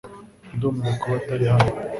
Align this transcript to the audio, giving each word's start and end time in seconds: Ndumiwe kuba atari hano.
Ndumiwe 0.55 0.91
kuba 1.01 1.15
atari 1.21 1.45
hano. 1.53 1.71